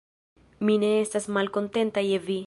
[0.69, 2.39] Mi ne estas malkontenta je vi.